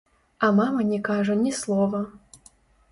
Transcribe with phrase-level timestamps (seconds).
[0.47, 2.05] А мама не кажа ні слова.